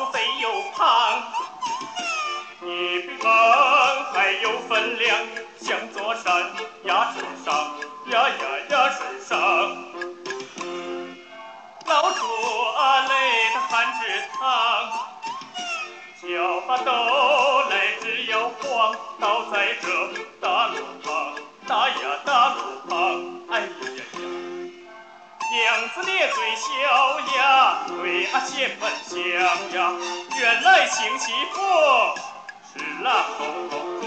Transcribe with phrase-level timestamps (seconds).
[0.00, 1.22] 我肥又胖，
[2.60, 5.18] 你比俺还有分量，
[5.60, 6.40] 像座山
[6.84, 7.52] 呀，身上
[8.12, 8.34] 呀呀
[8.70, 9.36] 呀，身上
[11.86, 12.22] 老猪
[12.76, 14.06] 啊，累的汗直
[14.38, 14.40] 淌，
[16.22, 16.92] 脚把豆
[17.68, 19.88] 来只摇黄，倒在这
[20.40, 21.34] 大路旁，
[21.66, 22.47] 打呀打。
[25.50, 29.16] 娘子咧嘴笑呀，对啊显本相
[29.72, 29.92] 呀，
[30.38, 31.56] 原来幸媳妇
[32.70, 34.06] 是那后头桌，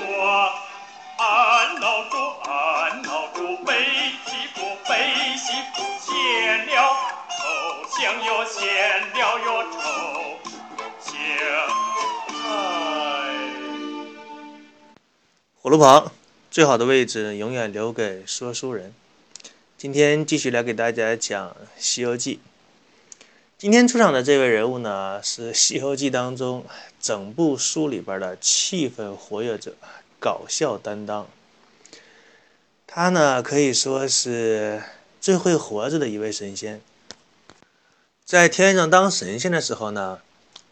[1.17, 3.73] 俺老朱俺老朱背
[4.27, 6.69] 媳妇背媳妇闲了
[7.29, 7.39] 臭
[7.89, 8.61] 香哟闲
[9.11, 9.79] 了哟臭
[10.99, 11.11] 香，
[12.45, 12.47] 哎。
[15.61, 16.11] 火炉旁
[16.51, 18.93] 最好的位置永远留给说书人。
[19.81, 22.35] 今天继续来给大家讲《西游记》。
[23.57, 26.63] 今天出场的这位人物呢，是《西游记》当中
[26.99, 29.73] 整部书里边的气氛活跃者、
[30.19, 31.27] 搞笑担当。
[32.85, 34.83] 他呢，可以说是
[35.19, 36.79] 最会活着的一位神仙。
[38.23, 40.19] 在天上当神仙的时候呢，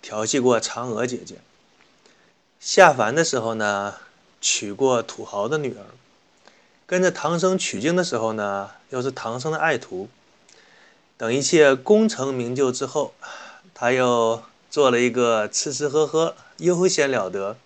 [0.04, 1.38] 调戏过嫦娥姐姐；
[2.60, 3.96] 下凡的时候呢，
[4.40, 5.86] 娶过土豪的女儿。
[6.90, 10.10] 跟着唐僧取经的时候呢，又是唐僧的爱徒。
[11.18, 13.14] 等一切功成名就之后，
[13.76, 14.42] 他又
[14.72, 17.58] 做了一个吃吃喝喝，悠闲了得。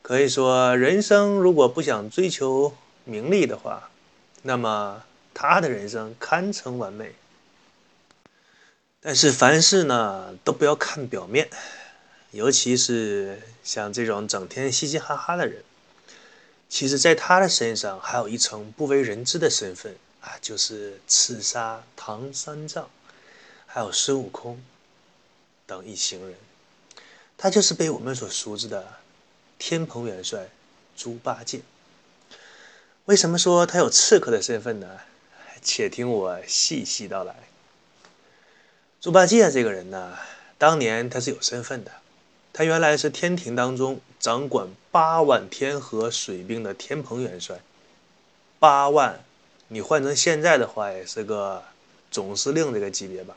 [0.00, 3.90] 可以说，人生如果不想追求名利的话，
[4.42, 5.02] 那么
[5.34, 7.16] 他的人生堪称完美。
[9.00, 11.48] 但是凡事呢，都不要看表面，
[12.30, 15.64] 尤其是像这种整天嘻嘻哈哈的人。
[16.68, 22.90] 其实，在他的身上还有一层不为人知的身份啊，就是刺杀唐三藏，
[23.66, 24.62] 还有孙悟空
[25.66, 26.36] 等一行人。
[27.38, 28.94] 他就是被我们所熟知的
[29.58, 30.48] 天蓬元帅
[30.96, 31.60] 猪八戒。
[33.04, 35.00] 为什么说他有刺客的身份呢？
[35.62, 37.34] 且听我细细道来。
[39.00, 40.16] 猪八戒这个人呢，
[40.58, 41.92] 当年他是有身份的。
[42.56, 47.60] 他原来是天庭当中掌管八万天河水兵的天蓬元帅，
[48.58, 49.20] 八万，
[49.68, 51.62] 你换成现在的话也是个
[52.10, 53.36] 总司令这个级别吧。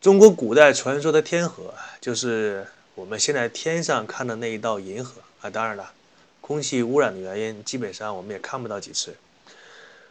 [0.00, 5.50] 中国古代传说的天河，就是我们现在天上看的那一道银河啊。
[5.50, 5.92] 当然了，
[6.40, 9.14] 空气污染的原因，基本上我们也看不到几次。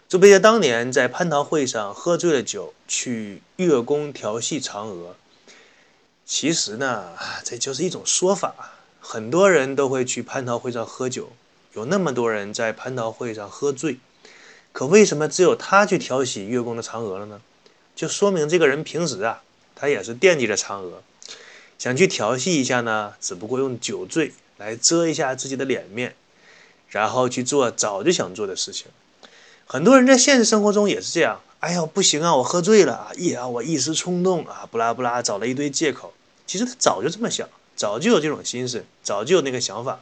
[0.08, 5.16] 猪八戒当年在蟠桃会上喝醉了酒，去月宫调戏嫦娥。
[6.32, 7.06] 其实呢，
[7.44, 8.54] 这就是一种说法。
[9.02, 11.32] 很多人都会去蟠桃会上喝酒，
[11.74, 13.98] 有那么多人在蟠桃会上喝醉，
[14.72, 17.42] 可为什么只有他去调戏月宫的嫦娥了呢？
[17.96, 19.42] 就说明这个人平时啊，
[19.76, 21.02] 他也是惦记着嫦娥，
[21.80, 26.16] 想去调戏一下呢，只不过用酒醉来遮一下自己的脸面，
[26.90, 28.86] 然后去做早就想做的事情。
[29.66, 31.42] 很多人在现实生活中也是这样。
[31.62, 33.12] 哎呀，不行啊，我喝醉了啊！
[33.18, 36.14] 呀，我一时冲动啊，不拉不拉，找了一堆借口。
[36.50, 40.00] 其实他早就这么想，早就有这种心思，早就有那个想法。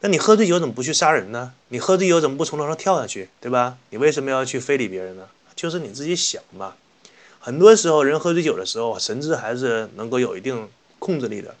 [0.00, 1.54] 那你喝醉酒怎么不去杀人呢？
[1.68, 3.78] 你喝醉酒怎么不从楼上跳下去，对吧？
[3.88, 5.26] 你为什么要去非礼别人呢？
[5.54, 6.74] 就是你自己想嘛。
[7.40, 10.68] 很多时候，人喝醉酒的时候，神智还是能够有一定
[10.98, 11.54] 控制力的。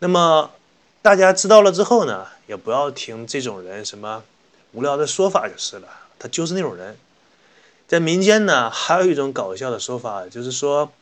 [0.00, 0.50] 那么
[1.00, 4.22] 大家知道了之后呢，也不要听这种人什么
[4.72, 5.88] 无聊的说法就是了。
[6.18, 6.98] 他就是那种人。
[7.88, 10.92] 在民间呢，还有一种搞笑的说法，就是说。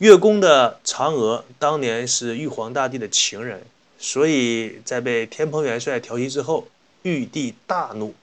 [0.00, 3.66] 月宫的嫦娥当年是玉皇大帝的情人，
[3.98, 6.68] 所以在被天蓬元帅调戏之后，
[7.02, 8.14] 玉帝大怒。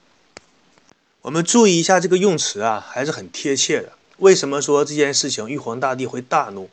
[1.22, 3.92] 我们注意一下这个用词啊，还是很贴切的。
[4.16, 6.68] 为什么说这件事情玉皇大帝会大怒？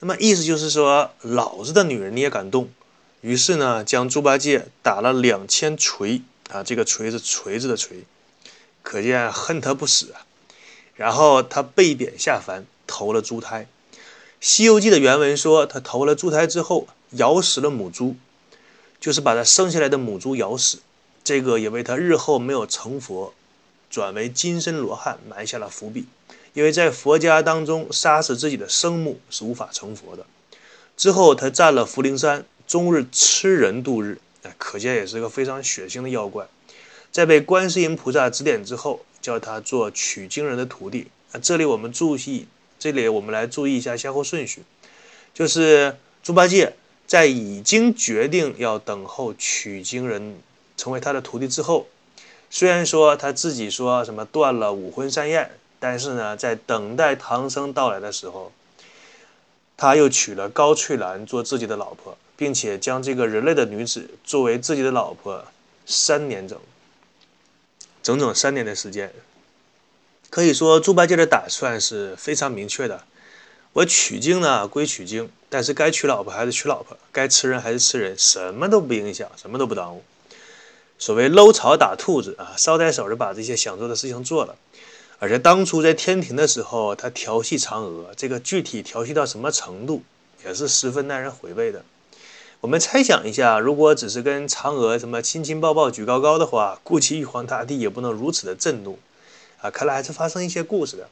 [0.00, 2.68] 那么意思就是说，老子的女人你也敢动？
[3.22, 6.20] 于是呢，将猪八戒打了两千锤
[6.50, 8.04] 啊，这个锤是锤子的锤，
[8.82, 10.26] 可见恨他不死啊。
[10.94, 13.62] 然后他被贬下凡，投了猪胎。
[14.46, 18.14] 《西游记》的原文说，他投了猪胎之后，咬死了母猪，
[19.00, 20.80] 就是把他生下来的母猪咬死。
[21.24, 23.32] 这个也为他日后没有成佛，
[23.88, 26.04] 转为金身罗汉埋下了伏笔。
[26.52, 30.26] 因为在佛家当中，杀死自己的生母是无法成佛的。
[30.94, 36.46] 之后，他占了福陵山，终日吃人度日，哎可见也是个非常血腥的妖怪。
[37.10, 41.06] 在被观世音菩萨指点之后，叫他做取经人的徒弟。
[41.32, 42.46] 啊，这里我们注意。
[42.78, 44.62] 这里我们来注意一下先后顺序，
[45.32, 46.74] 就是猪八戒
[47.06, 50.38] 在已经决定要等候取经人
[50.76, 51.86] 成为他的徒弟之后，
[52.50, 58.52] 虽然说他自己说什么断了五荤三宴，但是呢，在等待唐僧到来的时候，
[59.76, 65.44] 他又娶了高翠兰做自己的老婆，并且将这个人类的女子作为自己的老婆
[65.84, 66.58] 三年整，
[68.02, 69.12] 整整三年的时间。
[70.34, 73.04] 可以说，猪八戒的打算是非常明确的。
[73.72, 80.02] 我取经呢归取经，但是该娶老婆还是娶老婆，该吃人还是吃人，什么都不影响，什么都不耽误。
[80.98, 84.56] 所谓搂草打兔子啊，捎带手就把这些想做的事情做了。
[85.20, 90.02] 而且当初在天庭的时候，他调戏嫦娥，这个具体调戏到什么程度，
[90.44, 91.84] 也是十分耐人回味的。
[92.60, 98.98] 我们猜想一下，如果只是跟嫦娥什么亲亲抱抱举高高的话，估计玉皇大帝也不能如此的震怒。
[99.64, 101.08] 啊，看来还是发生一些故事的，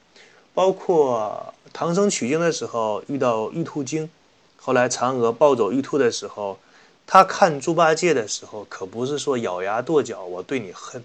[0.52, 4.10] 包括唐僧取经的时候遇到玉兔精，
[4.58, 6.58] 后来嫦娥抱走玉兔的时候，
[7.06, 11.02] 他看猪八戒的时候，可不是说咬牙跺脚我对你恨，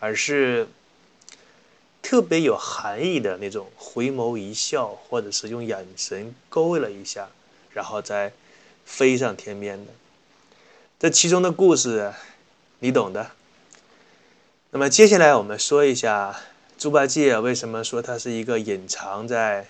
[0.00, 0.66] 而是
[2.02, 7.28] 特别有含义的那种回眸一笑，或者是用眼神勾勒了一下，
[7.72, 8.32] 然后再
[8.84, 9.92] 飞上天边的。
[10.98, 12.12] 这其中的故事，
[12.80, 13.30] 你懂的。
[14.72, 16.36] 那么接下来我们说一下。
[16.80, 19.66] 猪八戒为什么说他是一个隐藏在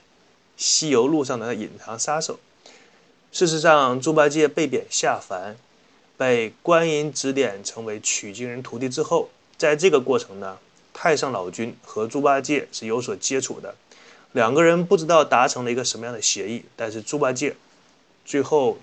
[0.56, 2.38] 西游路上的隐藏杀手？
[3.32, 5.56] 事实上，猪八戒被贬下凡，
[6.16, 9.28] 被观音指点成为取经人徒弟之后，
[9.58, 10.58] 在这个过程呢，
[10.94, 13.74] 太上老君和猪八戒是有所接触的，
[14.30, 17.56] 两个人不知道达成了一个什么样的协议，但是猪八戒
[18.24, 18.78] 最后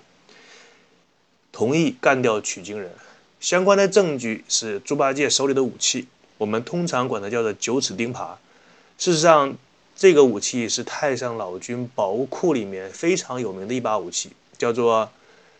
[1.50, 2.92] 同意干掉取经人。
[3.40, 6.08] 相关的证据是猪八戒手里的武器。
[6.38, 8.30] 我们通常管它叫做九齿钉耙。
[8.96, 9.54] 事实上，
[9.94, 15.10] 这个武器是太上老君宝物库里面非常有名的一把武器，叫做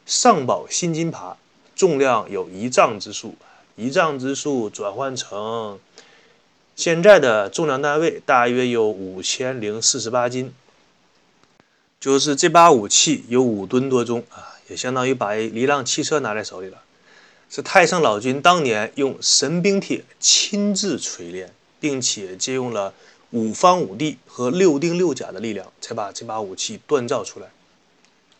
[0.06, 1.34] 上宝心金耙，
[1.76, 3.34] 重量有一丈之数。
[3.76, 5.78] 一丈之数转换成
[6.74, 10.52] 现在的重量单位，大约有五千零四十八斤。
[12.00, 16.78] 就是这把武器有五吨多重啊，也相当于把一辆汽车拿在手里了。
[17.50, 22.92] 是太上老君当年用神兵铁亲自锤炼，并且借用了
[23.30, 27.46] 五方五帝和六丁六甲的力量，才把这把武器锻造出来。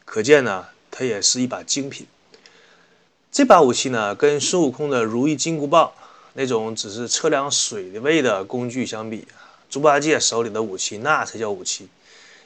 [0.05, 2.07] 可见呢，它也是一把精品。
[3.33, 5.93] 这把武器呢，跟孙悟空的如意金箍棒
[6.35, 9.27] 那种只是测量水位的工具相比，
[9.71, 11.89] 猪八戒手里的武器那才叫武器。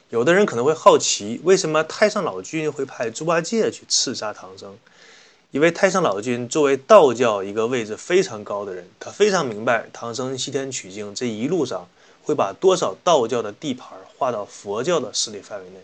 [0.09, 4.77] 有的人可能会好奇，为什么太上老君会派猪八戒去刺杀唐僧？
[5.53, 11.87] 因为太上老君作为道教一个位置非常高的人，他非常明白唐僧西天取经这一路上
[12.23, 15.77] 会把多少道教的地盘划到佛教的势力范围内，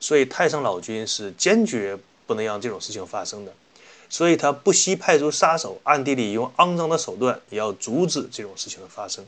[0.00, 3.52] 所以太上老君是坚决不能让这种事情发生的，
[4.08, 9.22] 所以他不惜派出杀手，暗地里用肮脏的手段也要阻止这种事情的发生。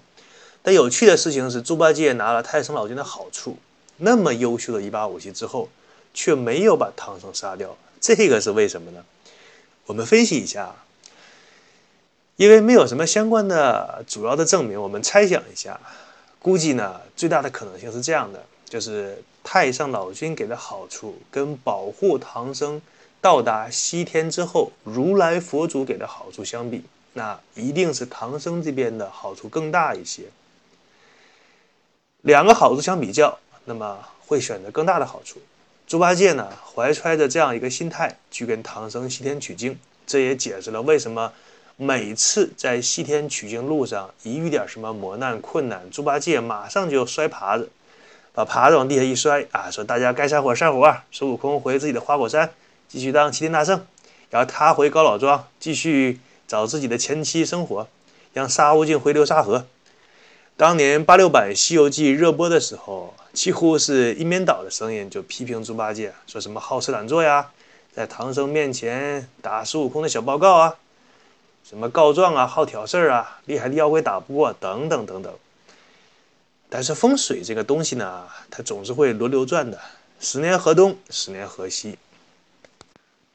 [0.63, 3.59] 但有趣的事情是，猪八戒拿了太上老君的好处，
[3.99, 5.69] 那么优秀的一把武器之后，
[6.15, 9.05] 却没有把唐僧杀掉，这个是为什么呢？
[9.87, 10.75] 我们分析一下，
[12.37, 15.79] 因为没有什么相关的主要的证明，我们猜想一下，
[16.39, 22.81] 估计呢最大的可能性是这样的：就是太上老君给的好处跟保护唐僧
[23.21, 30.25] 到达西天之后，如来佛祖给的好处相比，那一定是唐僧这边的好处更大一些。
[32.23, 35.39] 两个好处相比较，那么会选择更大的好处。
[35.87, 41.33] 猪八戒呢，怀揣着这样一个心态去跟唐僧西天取经，这也解释了为什么
[41.77, 47.69] 每次在西天取经路上一遇点什么磨难困难，猪八戒马上就摔耙子，
[48.33, 50.97] 把耙子往地下一摔啊，说大家该散伙散伙。
[51.13, 52.51] 孙悟空回自己的花果山
[52.89, 53.85] 继续当齐天大圣，
[54.31, 57.87] 然后他回高老庄继续找自己的前妻生活，
[58.33, 59.67] 让沙悟净回流沙河。
[60.57, 67.51] 当年八六版《西游记》热播的时候，几乎是一面倒的声音就批评猪八戒，说什么好吃懒做呀，
[67.93, 70.77] 在唐僧面前打孙悟空的小报告啊，
[71.69, 75.35] 什么告状啊，好挑事儿啊，厉害的妖怪打不过等等等等。
[76.69, 79.81] 但是风水这个东西呢，它总是会轮流转的，
[80.21, 81.99] 十年河东，十年河西。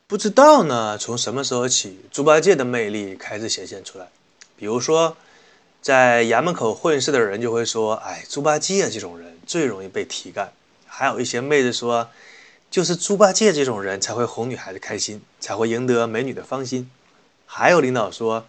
[0.07, 4.07] 不知道呢，从什么时候起，猪八戒的魅力开始显现出来，
[4.55, 5.17] 比如说。
[5.81, 10.51] 在衙门口混事的人就会说：“哎，猪八戒这种人最容易被提干。”
[10.86, 12.09] 还有一些妹子说
[12.69, 16.89] ：“就是猪八戒这种人才会哄女孩子开心，才会赢得美女的芳心。”
[17.48, 18.45] 还有领导说：“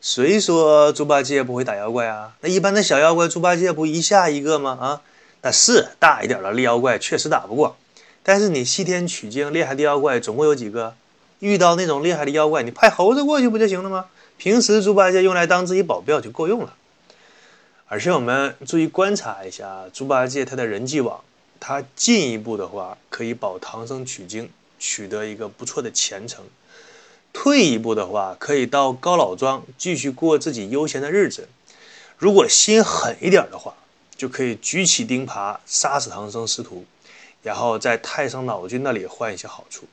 [0.00, 2.32] 谁说猪八戒不会打妖怪啊？
[2.40, 4.78] 那一般的小妖怪，猪八戒不一下一个吗？
[4.80, 5.02] 啊，
[5.42, 7.76] 那是大一点的厉妖怪确实打不过，
[8.22, 10.94] 但是你西天取经厉害的妖怪总共有几个？
[11.40, 14.06] 遇到那种厉害的妖怪，你派猴子过去不就行了吗？”
[14.40, 16.74] 平时猪八戒用来当自己保镖就够用了，
[17.88, 21.22] 而且我们注意观察一下猪八戒他的人际网，
[21.60, 26.46] 他进一步的话可以保唐僧取经，取得一个不错的前程。
[27.34, 31.50] 退一步的话，可以到高老庄继续过自己悠闲的日子。
[32.16, 33.74] 如果心狠一点的话，
[34.16, 36.86] 就可以举起钉耙杀死唐僧师徒，
[37.42, 39.84] 然后在太上老君那里换一些好处。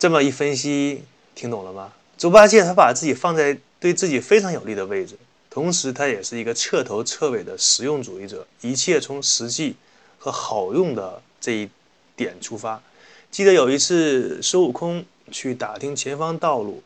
[0.00, 1.04] 这么一分析，
[1.36, 1.92] 听懂了吗？
[2.20, 5.16] 猪八戒他把自己放在对自己非常有利的位置，
[5.48, 9.74] 同时他也是一个彻头彻尾的实用主义者，一切从实际
[10.18, 11.70] 和好用的这一
[12.14, 12.82] 点出发。
[13.30, 16.82] 记得有一次孙悟空去打听前方道路。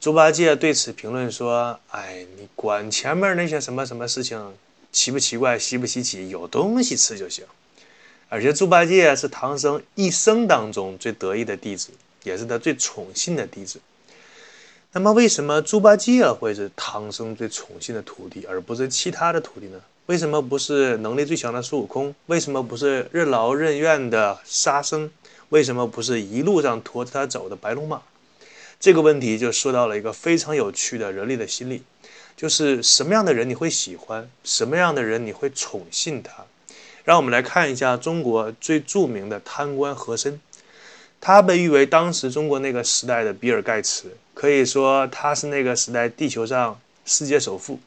[0.00, 4.54] 猪八戒对此评论说：“哎，你管前面那些什么什么事情
[4.90, 7.44] 奇不奇怪、稀不稀奇，有东西吃就行。”
[8.30, 11.90] 而且猪八戒是唐僧一生当中最得意的弟子，
[12.22, 13.78] 也是他最宠信的弟子。
[14.96, 19.80] 那么，为什么猪八戒会是唐僧最宠信的徒弟，而不是其他的徒弟呢？
[20.06, 22.14] 为什么不是能力最强的孙悟空？
[22.26, 25.10] 为什么不是任劳任怨的沙僧？
[25.48, 28.02] 为什么不是一路上驮着他走的白龙马？
[28.78, 31.82] 这个问题就说到了一个非常有趣的人类的心理，
[32.36, 36.44] 就是什么样的人你会喜欢，什么样的人你会宠信他。
[37.02, 40.40] 让我们来看一下中国最著名的贪官和珅，
[41.20, 47.80] 他被誉为当时中国那个时代的比尔盖茨，可以说他是那个时代地球上世界首富。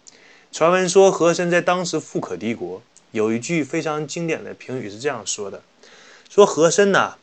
[0.52, 5.62] 传闻说和珅在当时富可敌国，有一句非常经典的评语是这样说的：
[6.28, 7.18] 说和珅呐，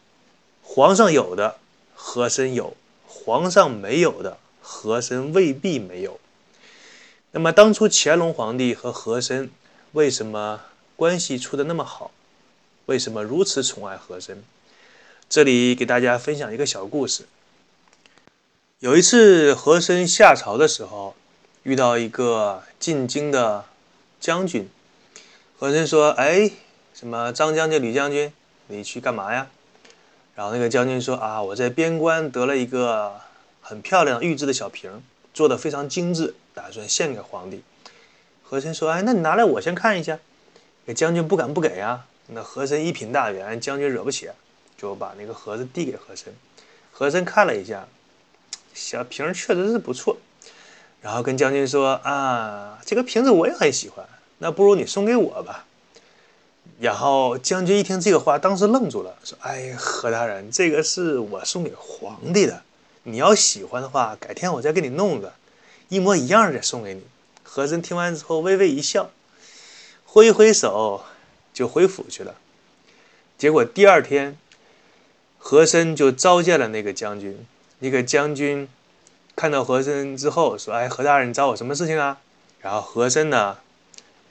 [0.63, 1.57] 皇上有的，
[1.97, 2.77] 和珅有。
[3.09, 6.21] 皇上没有的，和珅未必没有。
[7.33, 9.51] 那么，当初乾隆皇帝和和珅
[9.95, 10.61] 为什么
[10.95, 12.13] 关系处的那么好？
[12.87, 14.45] 为什么如此宠爱和珅？
[15.29, 17.25] 这里给大家分享一个小故事。
[18.85, 21.15] 有一次，和珅下朝的时候，
[21.63, 23.65] 遇到一个进京的
[24.21, 24.69] 将军。
[25.59, 26.51] 和珅说：“哎，
[26.93, 28.31] 什么张将军、吕将军，
[28.67, 29.47] 你去干嘛呀？”
[30.37, 33.15] 然后那个将军说：“啊，我在边关得了一个
[33.63, 37.63] 很漂亮玉制的小瓶，做的非常精致，打算献给皇帝。”
[38.45, 40.19] 和珅说：“哎，那你拿来我先看一下。”
[40.85, 42.05] 那将军不敢不给啊。
[42.27, 44.29] 那和珅一品大员，将军惹不起，
[44.77, 46.35] 就把那个盒子递给和珅。
[46.93, 47.89] 和珅看了一下，
[48.75, 50.19] 小瓶确实是不错，
[51.01, 54.05] 然后跟将军说：“啊，这个瓶子我也很喜欢，
[54.39, 55.65] 那不如你送给我吧。”
[56.81, 62.63] 然后将军一听这个话，当时愣住了，说：“哎，何大人，这个是我送给皇帝的，
[63.05, 65.33] 你要喜欢的话，改天我再给你弄个
[65.89, 67.03] 一模一样的送给你。”
[67.45, 69.11] 和珅听完之后微微一笑，
[70.05, 71.05] 挥一挥手
[71.53, 72.35] 就回府去了。
[73.39, 74.37] 结果第二天，
[75.39, 77.47] 和珅就召见了那个将军。
[77.85, 78.67] 那个将军
[79.37, 82.19] 看到和珅之后说：“哎，何大人，你找我什么事情啊？”
[82.63, 83.59] 然后和珅呢？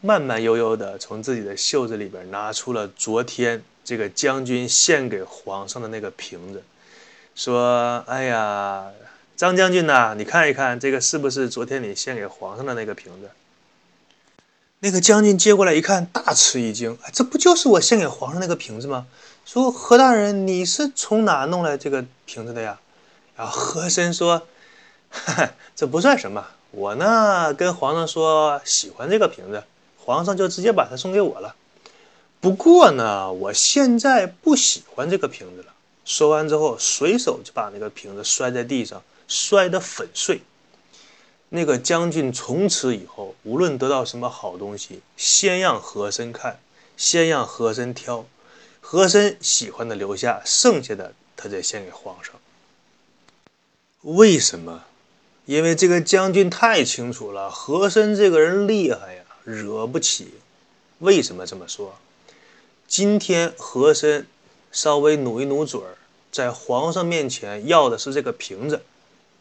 [0.01, 6.63] 慢慢悠悠地从自己的袖子里边拿出了昨天这个将军献给皇上的那个瓶子，
[7.35, 8.87] 说：“哎呀，
[9.37, 13.29] 张将军呐，你看一看，这个是不是昨天你献给皇上的那个瓶子？”
[14.81, 19.05] 那个将军接过来一看，大吃一惊：“哎，这不就是我献给皇上那个瓶子吗？”
[19.45, 22.79] 说：“何大人，你是从哪弄来这个瓶子的呀？”
[23.45, 24.47] 和珅说
[25.09, 29.63] ：“哈哈，这不算什么，我呢跟皇上说喜欢这个瓶子。”
[30.05, 31.55] 皇上就直接把它送给我了。
[32.41, 35.67] 不过呢，我现在不喜欢这个瓶子了。
[36.03, 40.41] 说完之后，随手就把那个瓶子摔在地上，摔得粉碎。
[41.47, 46.59] 那个将军从此以后，无论得到什么好东西，先让和珅看，
[46.97, 48.25] 先让和珅挑，
[48.81, 52.33] 和珅喜欢的留下，剩下的他再献给皇上。
[54.03, 54.83] 为什么？
[55.45, 59.23] 因为这个将军太清楚了，和珅这个人厉害呀。
[59.43, 60.35] 惹不起，
[60.99, 61.95] 为什么这么说？
[62.87, 64.25] 今天和珅
[64.71, 65.97] 稍微努一努嘴儿，
[66.31, 68.83] 在皇上面前要的是这个瓶子。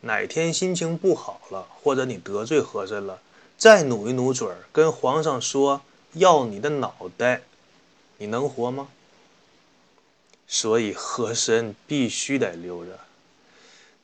[0.00, 3.20] 哪天心情不好了，或者你得罪和珅了，
[3.56, 5.82] 再努一努嘴儿，跟皇上说
[6.14, 7.42] 要你的脑袋，
[8.18, 8.88] 你能活吗？
[10.48, 12.98] 所以和珅必须得留着。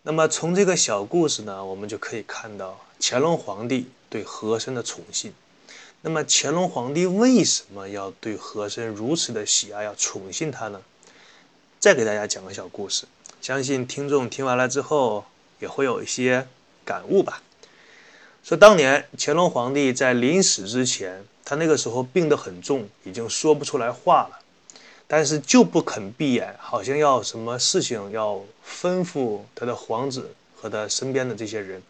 [0.03, 5.35] 那么从这个小故事呢，我们就可以看到乾隆皇帝对和珅的宠信。
[6.01, 10.81] 那么乾隆皇帝为什么要对和珅如此的喜爱，要宠信他呢？
[11.81, 13.05] 再给大家讲个小故事，
[13.41, 15.25] 相信听众听完了之后
[15.59, 16.47] 也会有一些
[16.85, 17.43] 感悟吧。
[18.45, 24.39] 说当年乾隆皇帝在临死之前，他那个时候病得很重，已经说不出来话了，
[25.09, 31.83] 但是就不肯闭眼，好像要什么事情要吩咐他的皇子和他身边的这些人。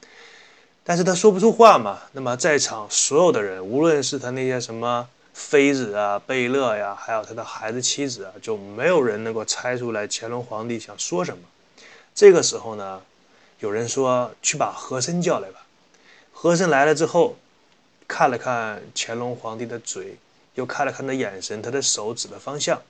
[0.84, 11.42] 但是他说不出话嘛，那么在场所有的人，无论是他那些什么妃子啊、贝勒呀，还有他的孩子妻子啊，就没有人能够猜出来乾隆皇帝想说什么。
[12.14, 13.02] 这个时候呢，
[13.58, 15.66] 有人说去把和珅叫来吧。
[16.32, 17.37] 和珅来了之后，
[18.06, 20.16] 看了看乾隆皇帝的嘴，
[20.54, 22.80] 又看了看他眼神，他的手指的方向，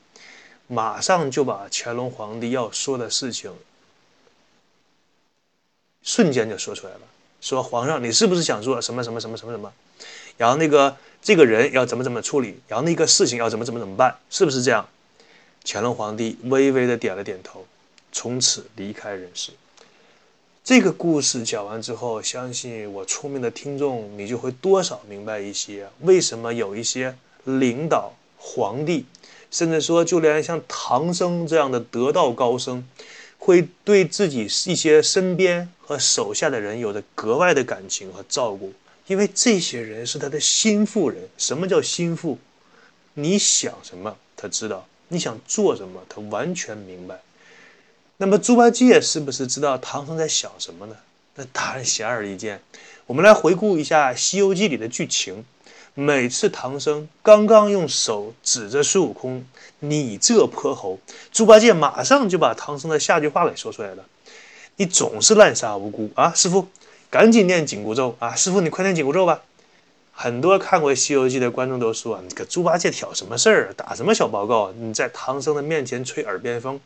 [0.69, 3.53] 马上就把乾隆皇帝要说的事情，
[6.03, 7.01] 瞬间就说出来了。
[7.41, 9.73] 说皇上，你是不是想做什么什么什么什么什么？
[10.37, 12.61] 然后那个这个人要怎么怎么处理？
[12.69, 14.17] 然后那个事情要怎么怎么怎么办？
[14.31, 14.89] 是不是这样？
[15.65, 17.67] 乾隆皇帝微微的点了点头，
[18.13, 19.53] 从此离开人世。
[20.65, 29.07] 这个故事讲完之后，相信我聪明的听众，你就会多少明白一些，为什么有一些领导、皇帝，
[29.51, 32.87] 甚至说就连像唐僧这样的得道高僧。
[33.41, 38.73] 会对自己一些身边和手下的人有着格外的感情和照顾，
[39.07, 41.29] 因为这些人是他的心腹人。
[41.39, 42.37] 什么叫心腹？
[43.15, 47.21] 你想什么，他知道；你想做什么，他完全明白。
[48.17, 50.97] 那么猪八戒是不是知道唐僧在想什么呢？
[51.37, 52.61] 那当然显而易见。
[53.07, 55.45] 我们来回顾一下《西游记》里的剧情。
[56.01, 59.45] 每次唐僧刚刚用手指着孙悟空，
[59.81, 61.01] 你这泼猴，
[61.33, 64.05] 猪八戒马上就把唐僧的下句话给说出来了
[64.79, 66.69] ：“你总是滥杀无辜啊！”师傅，
[67.11, 68.33] 赶紧念紧箍咒啊！
[68.33, 69.43] 师傅，你快念紧箍咒吧。
[70.13, 73.75] 很多看过《西游记》的观众都说：“你个猪八戒挑什么事儿？
[73.75, 74.71] 打什么小报告？
[74.71, 76.79] 你在唐僧的面前吹耳边风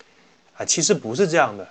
[0.57, 1.68] 啊！”其实不是这样的，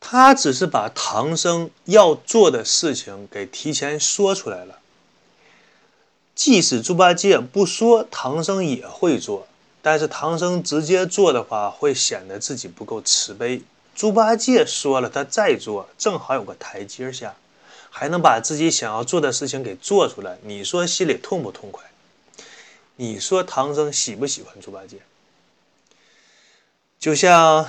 [0.00, 4.78] 他只是把唐僧要做的事情给提前说出来了。
[6.34, 9.46] 即使猪八戒不说，唐僧也会做。
[9.80, 13.62] 但是唐僧直接做的话，会显得自己不够慈悲。
[13.94, 17.36] 猪八戒说了，他再做，正好有个台阶下，
[17.90, 20.38] 还能把自己想要做的事情给做出来。
[20.42, 21.84] 你说心里痛不痛快？
[22.96, 24.96] 你说唐僧喜不喜欢猪八戒？
[26.98, 27.68] 就像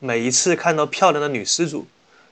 [0.00, 1.86] 每一次看到漂亮的女施主，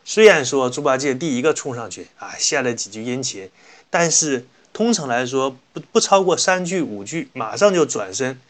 [0.04, 3.48] 虽然说猪八戒第一个冲上去啊，献了几句殷勤，
[3.88, 4.44] 但是。
[4.72, 8.40] 通常来说，不不超过三句五句，马上就转身，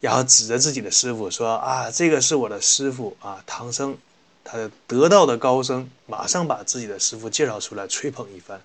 [0.00, 3.96] 然后指着自己的师傅说：“啊，这个是我的师傅啊，唐僧，
[4.44, 8.62] 他得道的高僧，马上把自己的师傅介绍出来，吹捧一番。”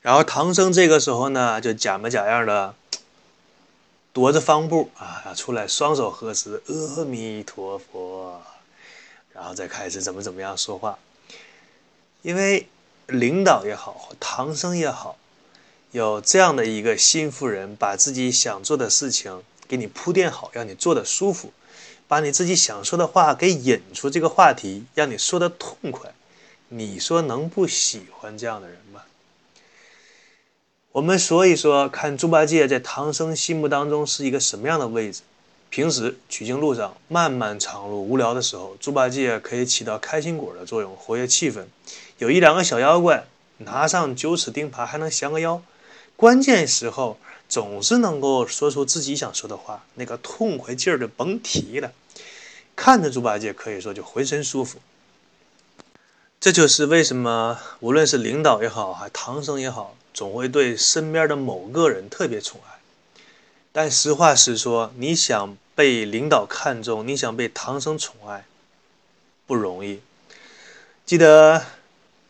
[0.00, 2.76] 然后唐僧这个时候呢，就假模假样的
[4.14, 8.40] 踱着方步啊，出来，双手合十，阿弥陀佛，
[9.32, 10.96] 然后再开始怎么怎么样说话。
[12.22, 12.68] 因为
[13.08, 15.18] 领导也好，唐僧也好。
[15.96, 21.54] 有这样的一个心腹人，把自己想做的事情给你铺垫好，让你做的舒服，
[22.06, 26.12] 把你自己想说的话给引出这个话题，让你说的痛快。
[26.68, 29.04] 你说能不喜欢这样的人吗？
[30.92, 35.22] 我们说一说，看猪八戒在唐僧心目当中是一个什么样的位置。
[35.70, 41.64] 平时取经路上漫漫长路无聊的时候，猪八戒可以起到开心果的作用，活跃气氛。
[42.18, 43.24] 有一两个小妖怪，
[43.56, 45.62] 拿上九齿钉耙，还能降个妖。
[46.16, 51.92] 关键时候总是能够说出自己想说的话，那个痛快劲儿就甭提了。
[52.74, 54.78] 看着猪八戒，可以说就浑身舒服。
[56.40, 62.78] 这就是为什么无论是领导也好，还唐僧也好，总会对身边的某个人特别宠爱。
[63.72, 68.46] 但实话实说，你想被领导看中，你想被唐僧宠爱，
[69.46, 70.00] 不容易。
[71.04, 71.64] 记得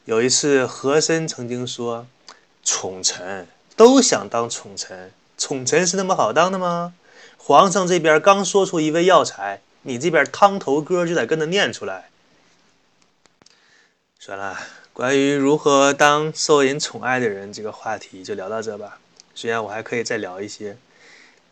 [0.05, 2.07] 有一次，和珅曾经说
[2.65, 6.95] ：“宠臣。”都想当宠臣，宠臣是那么好当的吗？
[7.37, 12.09] 皇上这边刚说出一味药材，你这边汤头歌就得跟着念出来。
[14.19, 14.59] 算了，
[14.93, 18.99] 关于如何当受人宠爱的人这个话题就聊到这吧。
[19.35, 20.77] 虽然我还可以再聊一些，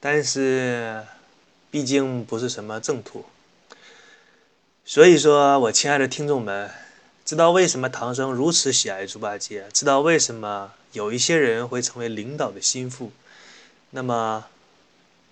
[0.01, 1.05] 但是
[1.71, 3.27] 毕竟不是什么正途。
[4.87, 6.71] 所以说，我亲爱的听众们，
[7.25, 9.67] 知道为什么唐僧如此喜爱猪八戒？
[9.73, 10.73] 知道为什么？
[10.95, 13.13] 有一些人会成为领导的心腹，
[13.91, 14.47] 那么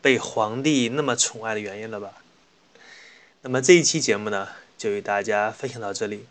[0.03, 2.13] 被皇帝那么宠爱的原因了吧？
[3.41, 6.27] 那么这一期节目呢，就与大家分享到这里。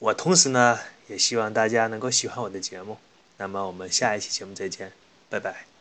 [0.00, 2.98] 我同时呢，也希望大家能够喜欢我的节目。
[3.36, 4.92] 那么我们下一期节目再见，
[5.30, 5.77] 拜拜。